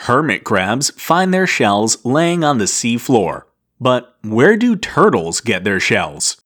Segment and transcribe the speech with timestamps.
[0.00, 3.46] Hermit crabs find their shells laying on the sea floor.
[3.80, 6.40] But where do turtles get their shells?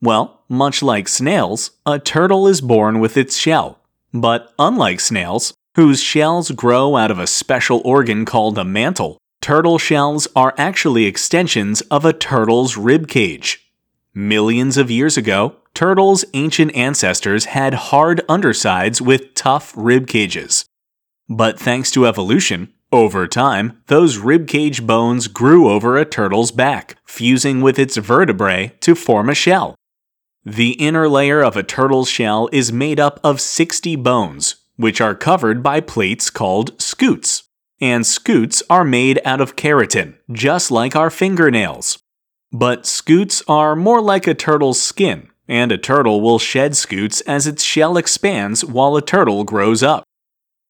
[0.00, 3.80] Well, much like snails, a turtle is born with its shell.
[4.14, 9.78] But unlike snails, whose shells grow out of a special organ called a mantle, turtle
[9.78, 13.70] shells are actually extensions of a turtle's rib cage.
[14.14, 20.64] Millions of years ago, turtles' ancient ancestors had hard undersides with tough rib cages.
[21.28, 27.60] But thanks to evolution, over time, those ribcage bones grew over a turtle's back, fusing
[27.60, 29.74] with its vertebrae to form a shell.
[30.44, 35.14] The inner layer of a turtle's shell is made up of 60 bones, which are
[35.14, 37.42] covered by plates called scutes.
[37.80, 41.98] And scutes are made out of keratin, just like our fingernails.
[42.52, 47.46] But scutes are more like a turtle's skin, and a turtle will shed scutes as
[47.46, 50.04] its shell expands while a turtle grows up.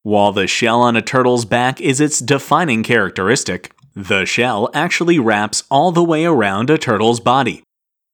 [0.06, 5.64] While the shell on a turtle's back is its defining characteristic, the shell actually wraps
[5.69, 7.64] all the way around a turtle's body.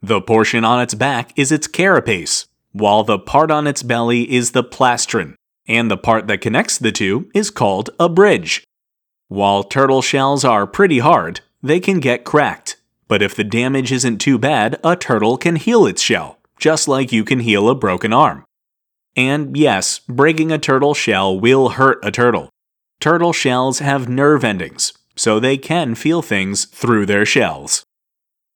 [0.01, 4.53] The portion on its back is its carapace, while the part on its belly is
[4.53, 5.35] the plastron,
[5.69, 8.65] and the part that connects the two is called a bridge.
[9.29, 14.17] While turtle shells are pretty hard, they can get cracked, but if the damage isn't
[14.17, 18.15] too bad, a turtle can heal its shell, just like you can heal a broken
[18.15, 18.47] arm.
[19.17, 22.49] And yes, breaking a turtle shell will hurt a turtle.
[23.01, 27.85] Turtle shells have nerve endings, so they can feel things through their shells.